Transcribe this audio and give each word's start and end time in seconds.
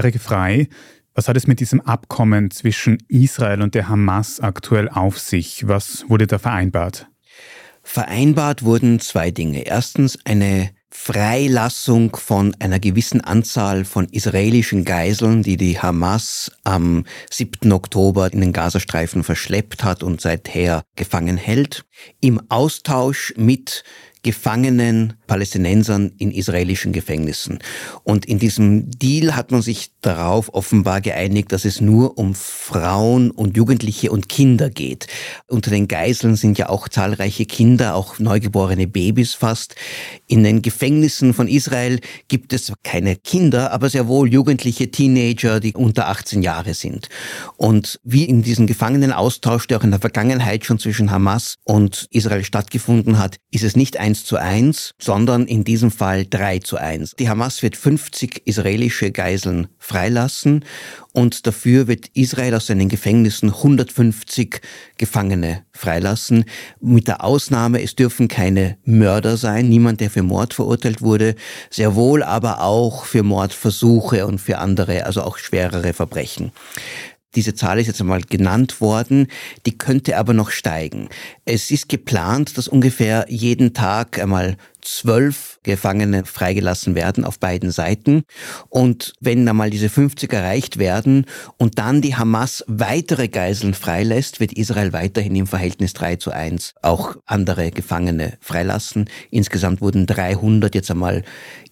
Erik 0.00 0.18
Frei, 0.18 0.66
was 1.14 1.28
hat 1.28 1.36
es 1.36 1.46
mit 1.46 1.60
diesem 1.60 1.82
Abkommen 1.82 2.50
zwischen 2.50 2.96
Israel 3.08 3.60
und 3.60 3.74
der 3.74 3.90
Hamas 3.90 4.40
aktuell 4.40 4.88
auf 4.88 5.18
sich? 5.18 5.68
Was 5.68 6.06
wurde 6.08 6.26
da 6.26 6.38
vereinbart? 6.38 7.06
Vereinbart 7.82 8.62
wurden 8.64 9.00
zwei 9.00 9.30
Dinge. 9.30 9.66
Erstens 9.66 10.18
eine 10.24 10.70
Freilassung 10.88 12.16
von 12.16 12.56
einer 12.60 12.80
gewissen 12.80 13.20
Anzahl 13.20 13.84
von 13.84 14.06
israelischen 14.06 14.86
Geiseln, 14.86 15.42
die 15.42 15.58
die 15.58 15.78
Hamas 15.78 16.50
am 16.64 17.04
7. 17.30 17.70
Oktober 17.70 18.32
in 18.32 18.40
den 18.40 18.54
Gazastreifen 18.54 19.22
verschleppt 19.22 19.84
hat 19.84 20.02
und 20.02 20.22
seither 20.22 20.82
gefangen 20.96 21.36
hält, 21.36 21.84
im 22.22 22.40
Austausch 22.48 23.34
mit 23.36 23.84
Gefangenen 24.22 25.14
Palästinensern 25.26 26.12
in 26.18 26.30
israelischen 26.32 26.92
Gefängnissen. 26.92 27.60
Und 28.04 28.26
in 28.26 28.38
diesem 28.38 28.90
Deal 28.90 29.36
hat 29.36 29.50
man 29.50 29.62
sich 29.62 29.92
darauf 30.00 30.52
offenbar 30.52 31.00
geeinigt, 31.00 31.52
dass 31.52 31.64
es 31.64 31.80
nur 31.80 32.18
um 32.18 32.34
Frauen 32.34 33.30
und 33.30 33.56
Jugendliche 33.56 34.10
und 34.10 34.28
Kinder 34.28 34.70
geht. 34.70 35.06
Unter 35.46 35.70
den 35.70 35.88
Geiseln 35.88 36.36
sind 36.36 36.58
ja 36.58 36.68
auch 36.68 36.88
zahlreiche 36.88 37.46
Kinder, 37.46 37.94
auch 37.94 38.18
neugeborene 38.18 38.86
Babys 38.86 39.34
fast. 39.34 39.74
In 40.26 40.42
den 40.42 40.62
Gefängnissen 40.62 41.32
von 41.32 41.48
Israel 41.48 42.00
gibt 42.28 42.52
es 42.52 42.72
keine 42.82 43.16
Kinder, 43.16 43.72
aber 43.72 43.88
sehr 43.88 44.08
wohl 44.08 44.32
jugendliche 44.32 44.90
Teenager, 44.90 45.60
die 45.60 45.74
unter 45.74 46.08
18 46.08 46.42
Jahre 46.42 46.74
sind. 46.74 47.08
Und 47.56 48.00
wie 48.02 48.24
in 48.24 48.42
diesem 48.42 48.66
Gefangenenaustausch, 48.66 49.66
der 49.66 49.78
auch 49.78 49.84
in 49.84 49.90
der 49.90 50.00
Vergangenheit 50.00 50.64
schon 50.64 50.78
zwischen 50.78 51.10
Hamas 51.10 51.56
und 51.64 52.06
Israel 52.10 52.44
stattgefunden 52.44 53.18
hat, 53.18 53.36
ist 53.50 53.64
es 53.64 53.76
nicht 53.76 53.96
eins 54.10 54.24
zu 54.24 54.36
eins, 54.38 54.94
sondern 54.98 55.46
in 55.46 55.62
diesem 55.62 55.92
Fall 55.92 56.26
drei 56.28 56.58
zu 56.58 56.76
eins. 56.76 57.14
Die 57.16 57.28
Hamas 57.28 57.62
wird 57.62 57.76
50 57.76 58.42
israelische 58.44 59.12
Geiseln 59.12 59.68
freilassen 59.78 60.64
und 61.12 61.46
dafür 61.46 61.86
wird 61.86 62.08
Israel 62.14 62.56
aus 62.56 62.66
seinen 62.66 62.88
Gefängnissen 62.88 63.50
150 63.50 64.60
Gefangene 64.98 65.62
freilassen. 65.72 66.44
Mit 66.80 67.06
der 67.06 67.22
Ausnahme, 67.22 67.82
es 67.82 67.94
dürfen 67.94 68.26
keine 68.26 68.78
Mörder 68.84 69.36
sein, 69.36 69.68
niemand, 69.68 70.00
der 70.00 70.10
für 70.10 70.24
Mord 70.24 70.54
verurteilt 70.54 71.02
wurde, 71.02 71.36
sehr 71.70 71.94
wohl 71.94 72.24
aber 72.24 72.62
auch 72.62 73.04
für 73.04 73.22
Mordversuche 73.22 74.26
und 74.26 74.40
für 74.40 74.58
andere, 74.58 75.06
also 75.06 75.22
auch 75.22 75.38
schwerere 75.38 75.92
Verbrechen. 75.92 76.50
Diese 77.36 77.54
Zahl 77.54 77.78
ist 77.78 77.86
jetzt 77.86 78.00
einmal 78.00 78.22
genannt 78.22 78.80
worden, 78.80 79.28
die 79.64 79.78
könnte 79.78 80.16
aber 80.16 80.32
noch 80.32 80.50
steigen. 80.50 81.08
Es 81.44 81.70
ist 81.70 81.88
geplant, 81.88 82.58
dass 82.58 82.66
ungefähr 82.66 83.26
jeden 83.28 83.72
Tag 83.72 84.18
einmal 84.18 84.56
zwölf 84.82 85.58
Gefangene 85.62 86.24
freigelassen 86.24 86.94
werden 86.94 87.24
auf 87.24 87.38
beiden 87.38 87.70
Seiten. 87.70 88.22
Und 88.68 89.12
wenn 89.20 89.48
einmal 89.48 89.70
diese 89.70 89.88
50 89.88 90.32
erreicht 90.32 90.78
werden 90.78 91.26
und 91.58 91.78
dann 91.78 92.00
die 92.00 92.16
Hamas 92.16 92.64
weitere 92.66 93.28
Geiseln 93.28 93.74
freilässt, 93.74 94.40
wird 94.40 94.52
Israel 94.52 94.92
weiterhin 94.92 95.36
im 95.36 95.46
Verhältnis 95.46 95.92
3 95.92 96.16
zu 96.16 96.30
1 96.30 96.74
auch 96.82 97.16
andere 97.26 97.70
Gefangene 97.70 98.38
freilassen. 98.40 99.08
Insgesamt 99.30 99.80
wurden 99.80 100.06
300 100.06 100.74
jetzt 100.74 100.90
einmal 100.90 101.22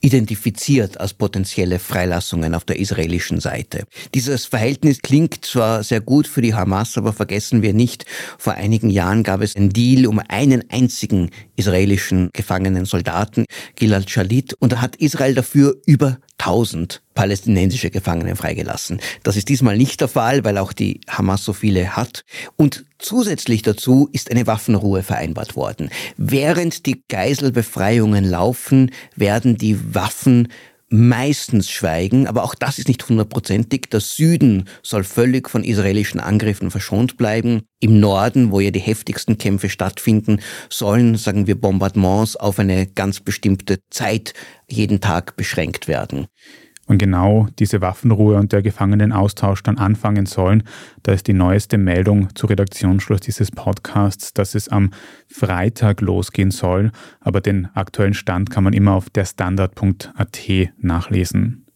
identifiziert 0.00 1.00
als 1.00 1.14
potenzielle 1.14 1.78
Freilassungen 1.78 2.54
auf 2.54 2.64
der 2.64 2.78
israelischen 2.78 3.40
Seite. 3.40 3.84
Dieses 4.14 4.46
Verhältnis 4.46 5.00
klingt 5.02 5.44
zwar 5.44 5.82
sehr 5.82 6.00
gut 6.00 6.26
für 6.26 6.42
die 6.42 6.54
Hamas, 6.54 6.96
aber 6.96 7.12
vergessen 7.12 7.62
wir 7.62 7.72
nicht, 7.72 8.04
vor 8.38 8.54
einigen 8.54 8.90
Jahren 8.90 9.22
gab 9.22 9.42
es 9.42 9.56
einen 9.56 9.70
Deal 9.70 10.06
um 10.06 10.20
einen 10.28 10.70
einzigen 10.70 11.30
israelischen 11.56 12.30
Gefangenen 12.32 12.86
Soldaten, 12.98 13.44
Gilad 13.76 14.10
Shalit, 14.10 14.54
und 14.58 14.72
da 14.72 14.80
hat 14.80 14.96
Israel 14.96 15.34
dafür 15.34 15.76
über 15.86 16.18
1000 16.38 17.00
palästinensische 17.14 17.90
Gefangene 17.90 18.34
freigelassen. 18.34 19.00
Das 19.22 19.36
ist 19.36 19.48
diesmal 19.48 19.76
nicht 19.76 20.00
der 20.00 20.08
Fall, 20.08 20.44
weil 20.44 20.58
auch 20.58 20.72
die 20.72 21.00
Hamas 21.08 21.44
so 21.44 21.52
viele 21.52 21.96
hat. 21.96 22.24
Und 22.56 22.84
zusätzlich 22.98 23.62
dazu 23.62 24.08
ist 24.12 24.30
eine 24.30 24.46
Waffenruhe 24.48 25.02
vereinbart 25.04 25.54
worden. 25.54 25.90
Während 26.16 26.86
die 26.86 27.02
Geiselbefreiungen 27.08 28.24
laufen, 28.24 28.90
werden 29.14 29.56
die 29.56 29.94
Waffen 29.94 30.48
meistens 30.90 31.70
schweigen, 31.70 32.26
aber 32.26 32.44
auch 32.44 32.54
das 32.54 32.78
ist 32.78 32.88
nicht 32.88 33.08
hundertprozentig. 33.08 33.90
Der 33.90 34.00
Süden 34.00 34.68
soll 34.82 35.04
völlig 35.04 35.48
von 35.48 35.64
israelischen 35.64 36.20
Angriffen 36.20 36.70
verschont 36.70 37.16
bleiben. 37.16 37.62
Im 37.80 38.00
Norden, 38.00 38.50
wo 38.50 38.60
ja 38.60 38.70
die 38.70 38.80
heftigsten 38.80 39.38
Kämpfe 39.38 39.68
stattfinden, 39.68 40.40
sollen, 40.70 41.16
sagen 41.16 41.46
wir, 41.46 41.60
Bombardements 41.60 42.36
auf 42.36 42.58
eine 42.58 42.86
ganz 42.86 43.20
bestimmte 43.20 43.80
Zeit 43.90 44.34
jeden 44.68 45.00
Tag 45.00 45.36
beschränkt 45.36 45.88
werden 45.88 46.26
und 46.88 46.98
genau 46.98 47.46
diese 47.58 47.80
Waffenruhe 47.80 48.36
und 48.36 48.52
der 48.52 48.62
Gefangenenaustausch 48.62 49.62
dann 49.62 49.78
anfangen 49.78 50.26
sollen. 50.26 50.64
Da 51.02 51.12
ist 51.12 51.26
die 51.28 51.34
neueste 51.34 51.78
Meldung 51.78 52.34
zu 52.34 52.46
Redaktionsschluss 52.46 53.20
dieses 53.20 53.50
Podcasts, 53.50 54.34
dass 54.34 54.54
es 54.54 54.68
am 54.68 54.90
Freitag 55.28 56.00
losgehen 56.00 56.50
soll, 56.50 56.90
aber 57.20 57.40
den 57.40 57.68
aktuellen 57.74 58.14
Stand 58.14 58.50
kann 58.50 58.64
man 58.64 58.72
immer 58.72 58.94
auf 58.94 59.10
der 59.10 59.26
Standard.at 59.26 60.48
nachlesen. 60.78 61.66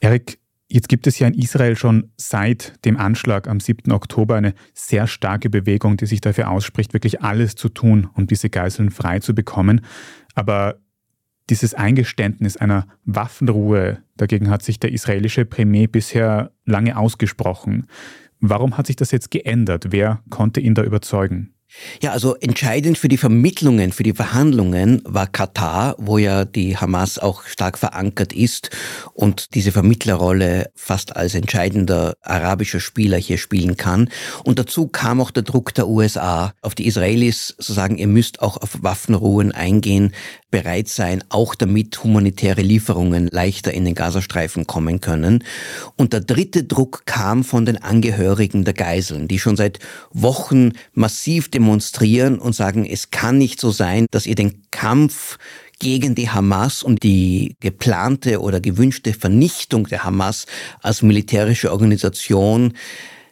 Erik, 0.00 0.40
Jetzt 0.72 0.88
gibt 0.88 1.08
es 1.08 1.18
ja 1.18 1.26
in 1.26 1.34
Israel 1.34 1.74
schon 1.76 2.12
seit 2.16 2.84
dem 2.84 2.96
Anschlag 2.96 3.48
am 3.48 3.58
7. 3.58 3.90
Oktober 3.90 4.36
eine 4.36 4.54
sehr 4.72 5.08
starke 5.08 5.50
Bewegung, 5.50 5.96
die 5.96 6.06
sich 6.06 6.20
dafür 6.20 6.48
ausspricht, 6.48 6.92
wirklich 6.92 7.22
alles 7.22 7.56
zu 7.56 7.70
tun, 7.70 8.08
um 8.14 8.28
diese 8.28 8.50
Geiseln 8.50 8.90
frei 8.90 9.18
zu 9.18 9.34
bekommen. 9.34 9.80
Aber 10.36 10.76
dieses 11.50 11.74
Eingeständnis 11.74 12.56
einer 12.56 12.86
Waffenruhe, 13.04 13.98
dagegen 14.16 14.48
hat 14.50 14.62
sich 14.62 14.80
der 14.80 14.92
israelische 14.92 15.44
Premier 15.44 15.88
bisher 15.88 16.52
lange 16.64 16.96
ausgesprochen. 16.96 17.86
Warum 18.40 18.78
hat 18.78 18.86
sich 18.86 18.96
das 18.96 19.10
jetzt 19.10 19.30
geändert? 19.30 19.88
Wer 19.90 20.22
konnte 20.30 20.60
ihn 20.60 20.74
da 20.74 20.82
überzeugen? 20.82 21.52
Ja, 22.02 22.12
also 22.12 22.34
entscheidend 22.36 22.98
für 22.98 23.08
die 23.08 23.16
Vermittlungen, 23.16 23.92
für 23.92 24.02
die 24.02 24.12
Verhandlungen 24.12 25.02
war 25.04 25.26
Katar, 25.26 25.94
wo 25.98 26.18
ja 26.18 26.44
die 26.44 26.76
Hamas 26.76 27.18
auch 27.18 27.44
stark 27.44 27.78
verankert 27.78 28.32
ist 28.32 28.70
und 29.14 29.54
diese 29.54 29.72
Vermittlerrolle 29.72 30.70
fast 30.74 31.16
als 31.16 31.34
entscheidender 31.34 32.14
arabischer 32.22 32.80
Spieler 32.80 33.18
hier 33.18 33.38
spielen 33.38 33.76
kann. 33.76 34.08
Und 34.44 34.58
dazu 34.58 34.88
kam 34.88 35.20
auch 35.20 35.30
der 35.30 35.42
Druck 35.42 35.74
der 35.74 35.88
USA 35.88 36.52
auf 36.62 36.74
die 36.74 36.86
Israelis, 36.86 37.54
zu 37.58 37.72
sagen, 37.72 37.98
ihr 37.98 38.08
müsst 38.08 38.42
auch 38.42 38.56
auf 38.56 38.82
Waffenruhen 38.82 39.52
eingehen, 39.52 40.12
bereit 40.50 40.88
sein, 40.88 41.22
auch 41.28 41.54
damit 41.54 42.02
humanitäre 42.02 42.62
Lieferungen 42.62 43.28
leichter 43.28 43.72
in 43.72 43.84
den 43.84 43.94
Gazastreifen 43.94 44.66
kommen 44.66 45.00
können. 45.00 45.44
Und 45.96 46.12
der 46.12 46.20
dritte 46.20 46.64
Druck 46.64 47.02
kam 47.06 47.44
von 47.44 47.64
den 47.64 47.82
Angehörigen 47.82 48.64
der 48.64 48.74
Geiseln, 48.74 49.28
die 49.28 49.38
schon 49.38 49.56
seit 49.56 49.78
Wochen 50.12 50.72
massiv 50.92 51.50
demonstrieren 51.60 52.38
und 52.38 52.54
sagen, 52.54 52.86
es 52.86 53.10
kann 53.10 53.36
nicht 53.36 53.60
so 53.60 53.70
sein, 53.70 54.06
dass 54.10 54.26
ihr 54.26 54.34
den 54.34 54.62
Kampf 54.70 55.36
gegen 55.78 56.14
die 56.14 56.30
Hamas 56.30 56.82
und 56.82 57.02
die 57.02 57.56
geplante 57.60 58.40
oder 58.40 58.60
gewünschte 58.60 59.12
Vernichtung 59.12 59.86
der 59.86 60.04
Hamas 60.04 60.46
als 60.82 61.02
militärische 61.02 61.70
Organisation 61.70 62.72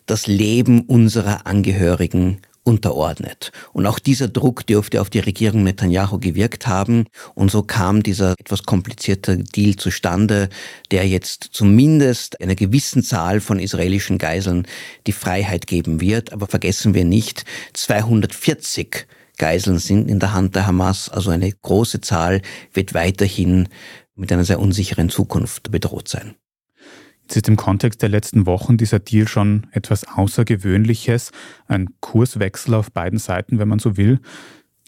das 0.06 0.26
Leben 0.26 0.82
unserer 0.82 1.46
Angehörigen 1.46 2.38
unterordnet. 2.68 3.50
Und 3.72 3.86
auch 3.86 3.98
dieser 3.98 4.28
Druck 4.28 4.66
dürfte 4.66 5.00
auf 5.00 5.10
die 5.10 5.20
Regierung 5.20 5.64
Netanyahu 5.64 6.18
gewirkt 6.18 6.66
haben. 6.66 7.06
Und 7.34 7.50
so 7.50 7.62
kam 7.62 8.02
dieser 8.02 8.34
etwas 8.38 8.64
komplizierte 8.64 9.38
Deal 9.38 9.76
zustande, 9.76 10.50
der 10.90 11.08
jetzt 11.08 11.48
zumindest 11.52 12.40
einer 12.40 12.54
gewissen 12.54 13.02
Zahl 13.02 13.40
von 13.40 13.58
israelischen 13.58 14.18
Geiseln 14.18 14.66
die 15.06 15.12
Freiheit 15.12 15.66
geben 15.66 16.00
wird. 16.00 16.32
Aber 16.32 16.46
vergessen 16.46 16.94
wir 16.94 17.04
nicht, 17.04 17.44
240 17.72 19.06
Geiseln 19.38 19.78
sind 19.78 20.10
in 20.10 20.18
der 20.18 20.34
Hand 20.34 20.54
der 20.54 20.66
Hamas, 20.66 21.08
also 21.08 21.30
eine 21.30 21.50
große 21.50 22.00
Zahl 22.00 22.42
wird 22.74 22.92
weiterhin 22.92 23.68
mit 24.16 24.32
einer 24.32 24.44
sehr 24.44 24.60
unsicheren 24.60 25.08
Zukunft 25.08 25.70
bedroht 25.70 26.08
sein. 26.08 26.34
Jetzt 27.28 27.36
ist 27.36 27.48
im 27.48 27.56
Kontext 27.56 28.00
der 28.00 28.08
letzten 28.08 28.46
Wochen 28.46 28.78
dieser 28.78 29.00
Deal 29.00 29.28
schon 29.28 29.66
etwas 29.72 30.08
Außergewöhnliches, 30.08 31.30
ein 31.66 31.90
Kurswechsel 32.00 32.72
auf 32.72 32.90
beiden 32.90 33.18
Seiten, 33.18 33.58
wenn 33.58 33.68
man 33.68 33.80
so 33.80 33.98
will. 33.98 34.20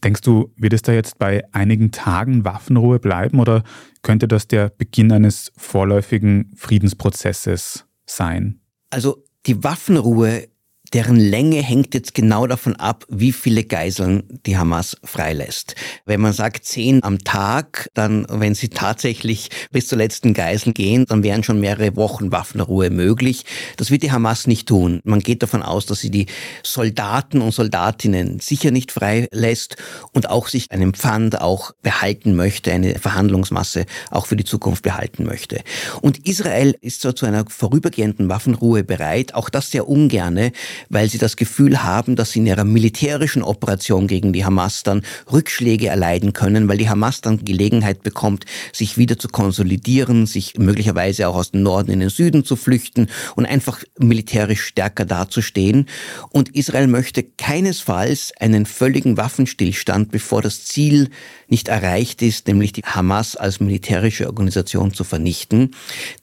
Denkst 0.03 0.23
du, 0.23 0.51
wird 0.57 0.73
es 0.73 0.81
da 0.81 0.93
jetzt 0.93 1.19
bei 1.19 1.45
einigen 1.53 1.91
Tagen 1.91 2.47
Waffenruhe 2.47 2.99
bleiben 2.99 3.41
oder 3.41 3.63
könnte 4.01 4.27
das 4.27 4.49
der 4.49 4.71
Beginn 4.71 5.13
eines 5.13 5.53
vorläufigen 5.59 6.51
Friedensprozesses 6.57 7.85
sein? 8.07 8.61
Also 8.89 9.23
die 9.45 9.63
Waffenruhe 9.63 10.49
deren 10.93 11.17
Länge 11.17 11.63
hängt 11.63 11.95
jetzt 11.95 12.15
genau 12.15 12.47
davon 12.47 12.77
ab, 12.77 13.05
wie 13.09 13.33
viele 13.33 13.65
Geiseln 13.65 14.41
die 14.47 14.57
Hamas 14.57 14.97
freilässt. 15.05 15.75
Wenn 16.05 16.21
man 16.21 16.33
sagt 16.33 16.65
zehn 16.65 17.03
am 17.03 17.19
Tag, 17.19 17.91
dann, 17.95 18.27
wenn 18.29 18.55
sie 18.55 18.69
tatsächlich 18.69 19.51
bis 19.71 19.87
zur 19.87 19.99
letzten 19.99 20.35
Geisel 20.35 20.73
gehen, 20.73 21.05
dann 21.07 21.23
wären 21.23 21.45
schon 21.45 21.61
mehrere 21.61 21.97
Wochen 21.97 22.33
Waffenruhe 22.33 22.91
möglich. 22.91 23.45
Das 23.77 23.91
wird 23.91 24.03
die 24.03 24.13
Hamas 24.13 24.47
nicht 24.47 24.69
tun. 24.69 25.01
Man 25.05 25.21
geht 25.21 25.43
davon 25.43 25.63
aus, 25.63 25.87
dass 25.87 26.01
sie 26.01 26.11
die 26.11 26.27
Soldaten 26.63 27.41
und 27.41 27.53
Soldatinnen 27.53 28.41
sicher 28.41 28.71
nicht 28.71 28.93
freilässt 28.93 29.77
und 30.13 30.29
auch 30.29 30.49
sich 30.49 30.71
einen 30.71 30.95
Pfand 30.95 31.41
auch 31.41 31.73
behalten 31.83 32.35
möchte, 32.35 32.73
eine 32.73 32.99
Verhandlungsmasse 32.99 33.87
auch 34.11 34.27
für 34.27 34.37
die 34.37 34.45
Zukunft 34.45 34.83
behalten 34.83 35.25
möchte. 35.25 35.61
Und 36.01 36.27
Israel 36.27 36.77
ist 36.81 37.01
so 37.01 37.13
zu 37.13 37.27
einer 37.27 37.45
vorübergehenden 37.49 38.29
Waffenruhe 38.29 38.83
bereit, 38.85 39.35
auch 39.35 39.51
das 39.51 39.71
sehr 39.71 39.89
ungerne, 39.89 40.53
weil 40.89 41.09
sie 41.09 41.19
das 41.19 41.37
Gefühl 41.37 41.83
haben, 41.83 42.17
dass 42.17 42.33
sie 42.33 42.41
in 42.41 42.47
ihrer 42.47 42.65
militärischen 42.65 43.43
Operation 43.43 44.07
gegen 44.07 44.33
die 44.33 44.45
Hamas 44.45 44.83
dann 44.83 45.03
Rückschläge 45.31 45.89
erleiden 45.89 46.33
können, 46.33 46.69
weil 46.69 46.79
die 46.79 46.89
Hamas 46.89 47.21
dann 47.21 47.45
Gelegenheit 47.45 48.03
bekommt, 48.03 48.47
sich 48.73 48.99
wieder 48.99 49.19
zu 49.19 49.29
konsolidieren, 49.29 50.27
sich 50.27 50.59
möglicherweise 50.59 51.29
auch 51.29 51.37
aus 51.37 51.51
dem 51.53 51.63
Norden 51.63 51.91
in 51.91 52.01
den 52.01 52.11
Süden 52.11 52.45
zu 52.45 52.57
flüchten 52.57 53.09
und 53.37 53.47
einfach 53.47 53.83
militärisch 53.99 54.63
stärker 54.63 55.05
dazustehen. 55.05 55.87
Und 56.31 56.55
Israel 56.55 56.87
möchte 56.87 57.23
keinesfalls 57.23 58.33
einen 58.39 58.67
völligen 58.67 59.17
Waffenstillstand, 59.17 60.11
bevor 60.11 60.43
das 60.43 60.65
Ziel 60.65 61.11
nicht 61.49 61.69
erreicht 61.69 62.23
ist, 62.23 62.47
nämlich 62.47 62.73
die 62.73 62.83
Hamas 62.83 63.37
als 63.37 63.61
militärische 63.61 64.27
Organisation 64.27 64.95
zu 64.95 65.05
vernichten. 65.05 65.75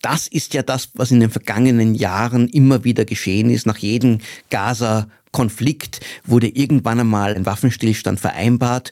Das 0.01 0.27
ist 0.27 0.53
ja 0.53 0.63
das, 0.63 0.89
was 0.93 1.11
in 1.11 1.19
den 1.19 1.29
vergangenen 1.29 1.95
Jahren 1.95 2.47
immer 2.47 2.83
wieder 2.83 3.05
geschehen 3.05 3.49
ist. 3.49 3.65
Nach 3.65 3.77
jedem 3.77 4.19
Gaza-Konflikt 4.49 5.99
wurde 6.25 6.47
irgendwann 6.47 6.99
einmal 6.99 7.35
ein 7.35 7.45
Waffenstillstand 7.45 8.19
vereinbart. 8.19 8.91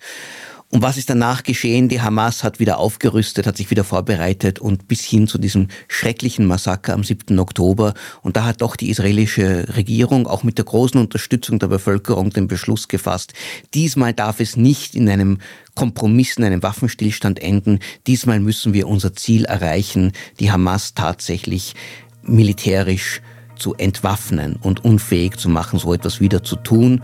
Und 0.76 0.82
was 0.82 0.98
ist 0.98 1.10
danach 1.10 1.44
geschehen? 1.44 1.90
Die 1.90 2.02
Hamas 2.02 2.44
hat 2.44 2.60
wieder 2.60 2.80
aufgerüstet, 2.80 3.48
hat 3.48 3.56
sich 3.56 3.70
wieder 3.70 3.84
vorbereitet 3.84 4.60
und 4.60 4.88
bis 4.88 5.06
hin 5.06 5.28
zu 5.28 5.38
diesem 5.38 5.68
schrecklichen 5.88 6.46
Massaker 6.48 6.94
am 6.94 7.04
7. 7.04 7.40
Oktober. 7.40 7.94
Und 8.24 8.36
da 8.36 8.44
hat 8.44 8.62
doch 8.62 8.76
die 8.76 8.90
israelische 8.90 9.68
Regierung 9.78 10.28
auch 10.28 10.44
mit 10.44 10.58
der 10.58 10.66
großen 10.66 11.00
Unterstützung 11.00 11.60
der 11.60 11.68
Bevölkerung 11.68 12.32
den 12.32 12.48
Beschluss 12.48 12.88
gefasst, 12.88 13.34
diesmal 13.74 14.14
darf 14.14 14.40
es 14.40 14.58
nicht 14.58 14.96
in 14.96 15.08
einem 15.08 15.38
Kompromiss, 15.76 16.36
in 16.36 16.44
einem 16.44 16.64
Waffenstillstand 16.64 17.42
enden. 17.42 17.80
Diesmal 18.08 18.40
müssen 18.40 18.74
wir 18.74 18.88
unser 18.88 19.14
Ziel 19.14 19.46
erreichen, 19.46 20.14
die 20.40 20.52
Hamas 20.52 20.94
tatsächlich 20.94 21.76
militärisch 22.24 23.22
zu 23.56 23.76
entwaffnen 23.76 24.58
und 24.62 24.84
unfähig 24.86 25.38
zu 25.38 25.50
machen, 25.50 25.80
so 25.80 25.94
etwas 25.94 26.20
wieder 26.20 26.44
zu 26.44 26.56
tun. 26.56 27.02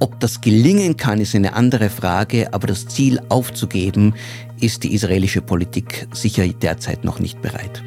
Ob 0.00 0.18
das 0.18 0.40
gelingen 0.40 0.96
kann, 0.96 1.20
ist 1.20 1.34
eine 1.34 1.54
andere 1.54 1.88
Frage, 1.88 2.52
aber 2.52 2.66
das 2.66 2.88
Ziel 2.88 3.20
aufzugeben, 3.28 4.14
ist 4.60 4.82
die 4.82 4.94
israelische 4.94 5.42
Politik 5.42 6.08
sicher 6.12 6.46
derzeit 6.48 7.04
noch 7.04 7.20
nicht 7.20 7.40
bereit. 7.40 7.82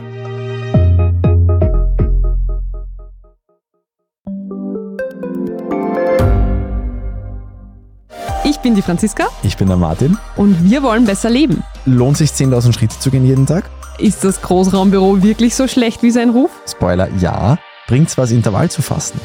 Ich 8.45 8.59
bin 8.59 8.75
die 8.75 8.81
Franziska. 8.81 9.27
Ich 9.43 9.57
bin 9.57 9.67
der 9.67 9.77
Martin. 9.77 10.17
Und 10.35 10.69
wir 10.69 10.83
wollen 10.83 11.05
besser 11.05 11.29
leben. 11.29 11.63
Lohnt 11.85 12.17
sich 12.17 12.29
10.000 12.29 12.73
Schritte 12.73 12.99
zu 12.99 13.11
gehen 13.11 13.25
jeden 13.25 13.45
Tag? 13.45 13.69
Ist 13.97 14.23
das 14.23 14.41
Großraumbüro 14.41 15.23
wirklich 15.23 15.55
so 15.55 15.67
schlecht 15.67 16.03
wie 16.03 16.11
sein 16.11 16.29
Ruf? 16.29 16.51
Spoiler, 16.67 17.09
ja. 17.19 17.57
Bringt's 17.87 18.17
was, 18.17 18.31
Intervall 18.31 18.69
zu 18.69 18.81
fasten? 18.81 19.19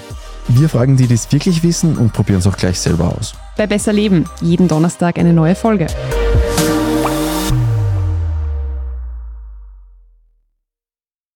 Wir 0.48 0.68
fragen 0.68 0.96
die, 0.96 1.06
die 1.06 1.14
es 1.14 1.32
wirklich 1.32 1.62
wissen 1.62 1.96
und 1.96 2.12
probieren 2.12 2.40
es 2.40 2.46
auch 2.46 2.56
gleich 2.56 2.78
selber 2.78 3.16
aus. 3.16 3.34
Bei 3.56 3.66
Besser 3.66 3.92
Leben, 3.92 4.24
jeden 4.42 4.68
Donnerstag 4.68 5.18
eine 5.18 5.32
neue 5.32 5.54
Folge. 5.54 5.86